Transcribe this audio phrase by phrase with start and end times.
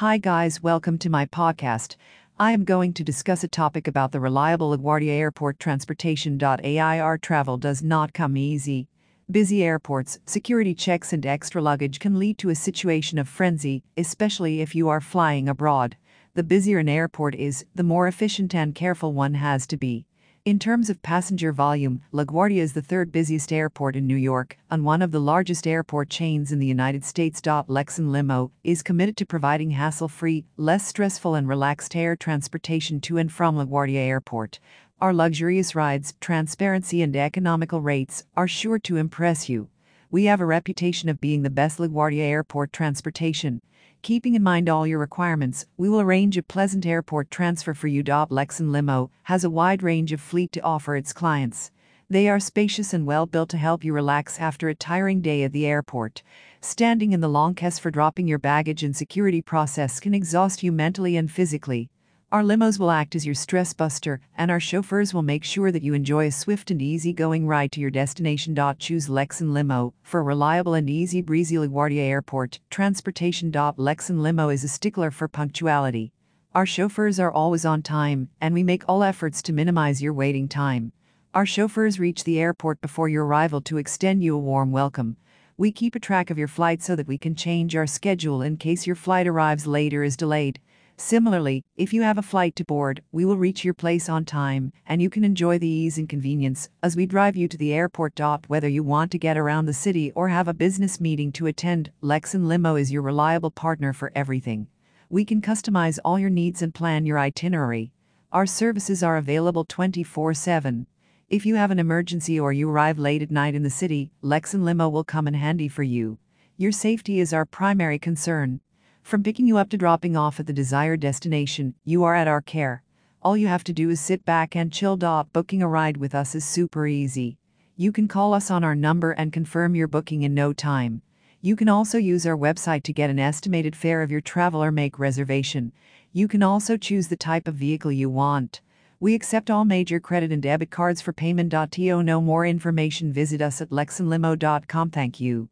[0.00, 1.96] Hi, guys, welcome to my podcast.
[2.38, 6.38] I am going to discuss a topic about the reliable LaGuardia Airport transportation.
[6.42, 8.88] AIR travel does not come easy.
[9.30, 14.60] Busy airports, security checks, and extra luggage can lead to a situation of frenzy, especially
[14.60, 15.96] if you are flying abroad.
[16.34, 20.04] The busier an airport is, the more efficient and careful one has to be.
[20.46, 24.84] In terms of passenger volume, LaGuardia is the third busiest airport in New York and
[24.84, 27.40] one of the largest airport chains in the United States.
[27.40, 33.18] Lexon Limo is committed to providing hassle free, less stressful, and relaxed air transportation to
[33.18, 34.60] and from LaGuardia Airport.
[35.00, 39.68] Our luxurious rides, transparency, and economical rates are sure to impress you.
[40.12, 43.60] We have a reputation of being the best LaGuardia Airport transportation.
[44.06, 48.04] Keeping in mind all your requirements, we will arrange a pleasant airport transfer for you.
[48.04, 51.72] Lexon Limo has a wide range of fleet to offer its clients.
[52.08, 55.50] They are spacious and well built to help you relax after a tiring day at
[55.50, 56.22] the airport.
[56.60, 60.70] Standing in the long queues for dropping your baggage and security process can exhaust you
[60.70, 61.90] mentally and physically.
[62.32, 65.84] Our limos will act as your stress buster, and our chauffeurs will make sure that
[65.84, 68.56] you enjoy a swift and easy-going ride to your destination.
[68.80, 73.52] Choose Lexon Limo for a reliable and easy breezy LaGuardia Airport transportation.
[73.52, 76.12] Lexon Limo is a stickler for punctuality.
[76.52, 80.48] Our chauffeurs are always on time, and we make all efforts to minimize your waiting
[80.48, 80.90] time.
[81.32, 85.16] Our chauffeurs reach the airport before your arrival to extend you a warm welcome.
[85.56, 88.56] We keep a track of your flight so that we can change our schedule in
[88.56, 90.58] case your flight arrives late or is delayed.
[90.98, 94.72] Similarly, if you have a flight to board, we will reach your place on time,
[94.86, 98.18] and you can enjoy the ease and convenience as we drive you to the airport.
[98.46, 101.92] Whether you want to get around the city or have a business meeting to attend,
[102.02, 104.68] Lexon Limo is your reliable partner for everything.
[105.10, 107.92] We can customize all your needs and plan your itinerary.
[108.32, 110.86] Our services are available 24 7.
[111.28, 114.64] If you have an emergency or you arrive late at night in the city, Lexon
[114.64, 116.18] Limo will come in handy for you.
[116.56, 118.60] Your safety is our primary concern.
[119.06, 122.40] From picking you up to dropping off at the desired destination, you are at our
[122.40, 122.82] care.
[123.22, 124.96] All you have to do is sit back and chill.
[124.96, 127.38] Booking a ride with us is super easy.
[127.76, 131.02] You can call us on our number and confirm your booking in no time.
[131.40, 134.72] You can also use our website to get an estimated fare of your travel or
[134.72, 135.70] make reservation.
[136.12, 138.60] You can also choose the type of vehicle you want.
[138.98, 141.52] We accept all major credit and debit cards for payment.
[141.52, 144.90] To know more information, visit us at lexonlimo.com.
[144.90, 145.48] Thank you.